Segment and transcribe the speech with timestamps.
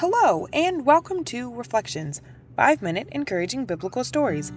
[0.00, 2.22] Hello, and welcome to Reflections
[2.54, 4.52] 5 Minute Encouraging Biblical Stories.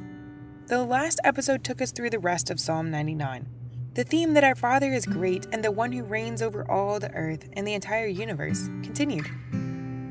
[0.67, 3.47] The last episode took us through the rest of Psalm 99.
[3.95, 7.11] The theme that our Father is great and the one who reigns over all the
[7.13, 9.25] earth and the entire universe continued.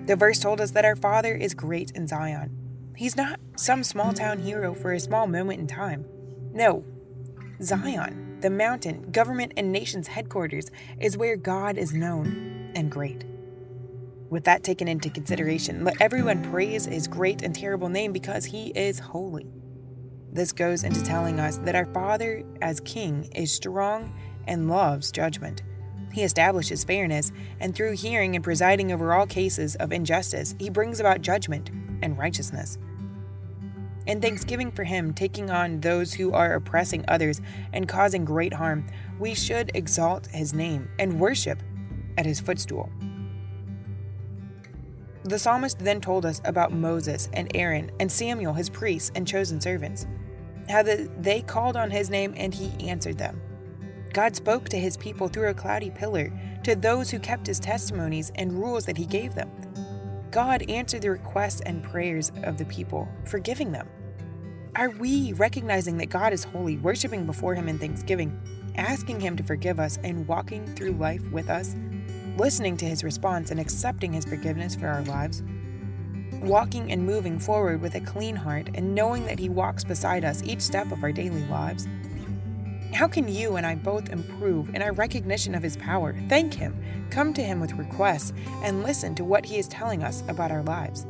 [0.09, 2.51] The verse told us that our Father is great in Zion.
[2.97, 6.07] He's not some small town hero for a small moment in time.
[6.53, 6.85] No,
[7.63, 13.25] Zion, the mountain, government, and nation's headquarters, is where God is known and great.
[14.31, 18.69] With that taken into consideration, let everyone praise his great and terrible name because he
[18.69, 19.49] is holy.
[20.33, 24.15] This goes into telling us that our Father, as King, is strong
[24.47, 25.65] and loves judgment.
[26.13, 31.01] He establishes fairness, and through hearing and presiding over all cases of injustice, he brings
[31.01, 32.79] about judgment and righteousness.
[34.07, 37.41] In thanksgiving for him taking on those who are oppressing others
[37.73, 38.87] and causing great harm,
[39.19, 41.61] we should exalt his name and worship
[42.17, 42.91] at his footstool.
[45.25, 49.61] The psalmist then told us about Moses and Aaron and Samuel, his priests and chosen
[49.61, 50.07] servants,
[50.69, 53.41] how that they called on his name and he answered them.
[54.13, 56.33] God spoke to his people through a cloudy pillar
[56.65, 59.51] to those who kept his testimonies and rules that he gave them.
[60.31, 63.89] God answered the requests and prayers of the people, forgiving them.
[64.77, 68.41] Are we recognizing that God is holy, worshiping before him in thanksgiving,
[68.77, 71.75] asking him to forgive us, and walking through life with us
[72.37, 75.43] listening to his response and accepting his forgiveness for our lives,
[76.43, 80.43] walking and moving forward with a clean heart and knowing that he walks beside us
[80.43, 81.87] each step of our daily lives?
[82.93, 86.83] How can you and I both improve in our recognition of his power, thank him,
[87.11, 90.63] come to him with requests, and listen to what he is telling us about our
[90.63, 91.07] lives?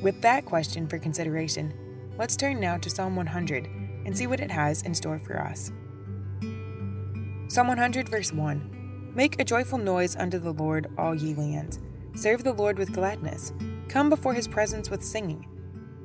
[0.00, 1.72] With that question for consideration,
[2.18, 3.66] let's turn now to Psalm 100
[4.04, 5.70] and see what it has in store for us.
[7.48, 8.81] Psalm 100, verse 1
[9.14, 11.80] Make a joyful noise unto the Lord, all ye lands.
[12.14, 13.52] Serve the Lord with gladness.
[13.88, 15.46] Come before his presence with singing.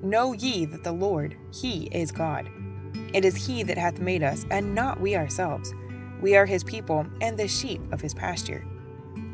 [0.04, 2.50] Know ye that the Lord, he is God.
[3.14, 5.74] It is he that hath made us, and not we ourselves.
[6.20, 8.66] We are his people, and the sheep of his pasture.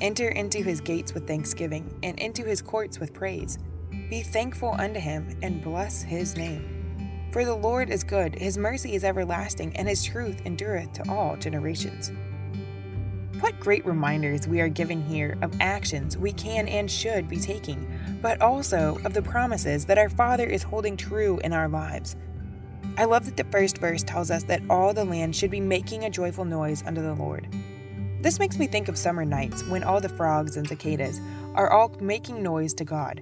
[0.01, 3.57] Enter into his gates with thanksgiving, and into his courts with praise.
[4.07, 7.29] Be thankful unto him, and bless his name.
[7.31, 11.37] For the Lord is good, his mercy is everlasting, and his truth endureth to all
[11.37, 12.11] generations.
[13.43, 17.85] What great reminders we are given here of actions we can and should be taking,
[18.21, 22.15] but also of the promises that our Father is holding true in our lives.
[22.97, 26.05] I love that the first verse tells us that all the land should be making
[26.05, 27.53] a joyful noise unto the Lord.
[28.21, 31.19] This makes me think of summer nights when all the frogs and cicadas
[31.53, 33.19] are all making noise to God.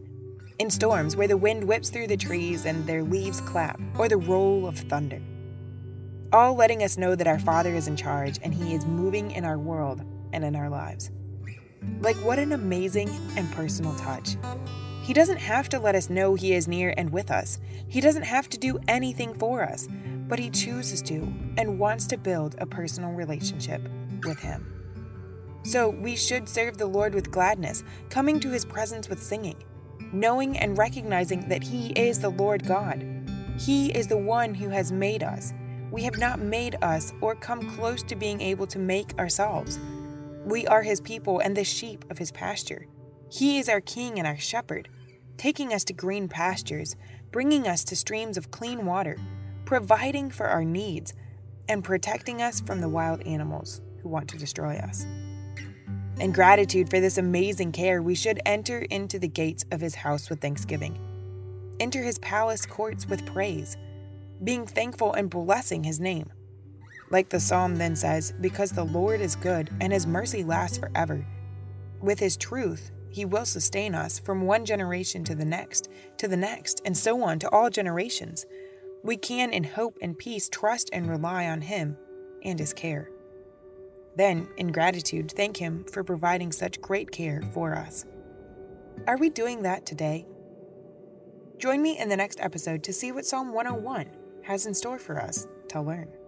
[0.60, 4.18] In storms where the wind whips through the trees and their leaves clap, or the
[4.18, 5.20] roll of thunder
[6.34, 9.44] all letting us know that our Father is in charge and He is moving in
[9.44, 10.04] our world
[10.34, 11.12] and in our lives.
[12.00, 14.38] Like, what an amazing and personal touch.
[15.04, 18.24] He doesn't have to let us know He is near and with us, He doesn't
[18.24, 19.88] have to do anything for us,
[20.28, 21.28] but He chooses to
[21.58, 23.82] and wants to build a personal relationship
[24.24, 24.68] with Him.
[25.64, 29.64] So, we should serve the Lord with gladness, coming to His presence with singing,
[30.14, 33.06] knowing and recognizing that He is the Lord God.
[33.60, 35.54] He is the one who has made us
[35.92, 39.78] we have not made us or come close to being able to make ourselves.
[40.46, 42.88] We are his people and the sheep of his pasture.
[43.30, 44.88] He is our king and our shepherd,
[45.38, 46.96] taking us to green pastures,
[47.32, 49.18] bringing us to streams of clean water,
[49.66, 51.14] providing for our needs,
[51.68, 55.06] and protecting us from the wild animals who want to destroy us.
[56.20, 60.30] In gratitude for this amazing care, we should enter into the gates of his house
[60.30, 60.98] with thanksgiving,
[61.80, 63.78] enter his palace courts with praise
[64.44, 66.32] being thankful and blessing his name.
[67.10, 71.26] Like the psalm then says, because the Lord is good and his mercy lasts forever.
[72.00, 76.38] With his truth, he will sustain us from one generation to the next, to the
[76.38, 78.46] next, and so on to all generations.
[79.04, 81.98] We can, in hope and peace, trust and rely on him
[82.44, 83.10] and his care.
[84.16, 88.06] Then, in gratitude, thank him for providing such great care for us.
[89.08, 90.26] Are we doing that today?
[91.58, 95.22] Join me in the next episode to see what Psalm 101 has in store for
[95.22, 96.21] us to learn.